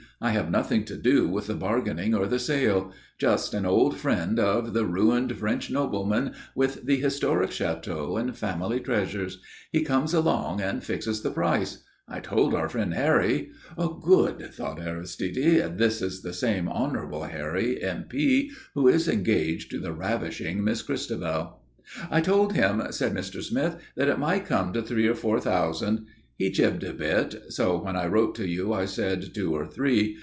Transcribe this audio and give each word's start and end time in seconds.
I 0.23 0.29
have 0.33 0.51
nothing 0.51 0.85
to 0.85 0.95
do 0.97 1.27
with 1.27 1.47
the 1.47 1.55
bargaining 1.55 2.13
or 2.13 2.27
the 2.27 2.37
sale. 2.37 2.91
Just 3.17 3.55
an 3.55 3.65
old 3.65 3.97
friend 3.97 4.39
of 4.39 4.71
the 4.73 4.85
ruined 4.85 5.35
French 5.35 5.71
nobleman 5.71 6.35
with 6.53 6.85
the 6.85 6.97
historic 6.97 7.49
château 7.49 8.19
and 8.19 8.37
family 8.37 8.79
treasures. 8.79 9.41
He 9.71 9.81
comes 9.81 10.13
along 10.13 10.61
and 10.61 10.83
fixes 10.83 11.23
the 11.23 11.31
price. 11.31 11.79
I 12.07 12.19
told 12.19 12.53
our 12.53 12.69
friend 12.69 12.93
Harry" 12.93 13.49
"Good," 14.03 14.47
thought 14.53 14.79
Aristide. 14.79 15.79
"This 15.79 16.03
is 16.03 16.21
the 16.21 16.33
same 16.33 16.69
Honourable 16.69 17.23
Harry, 17.23 17.81
M.P., 17.83 18.51
who 18.75 18.87
is 18.87 19.07
engaged 19.07 19.71
to 19.71 19.79
the 19.79 19.91
ravishing 19.91 20.63
Miss 20.63 20.83
Christabel." 20.83 21.63
"I 22.11 22.21
told 22.21 22.53
him," 22.53 22.79
said 22.91 23.15
Mr. 23.15 23.41
Smith, 23.41 23.77
"that 23.95 24.07
it 24.07 24.19
might 24.19 24.45
come 24.45 24.71
to 24.73 24.83
three 24.83 25.07
or 25.07 25.15
four 25.15 25.39
thousand. 25.39 26.05
He 26.37 26.49
jibbed 26.49 26.83
a 26.83 26.91
bit 26.93 27.35
so 27.49 27.79
when 27.83 27.95
I 27.95 28.07
wrote 28.07 28.33
to 28.35 28.47
you 28.47 28.73
I 28.73 28.85
said 28.85 29.31
two 29.35 29.53
or 29.55 29.67
three. 29.67 30.17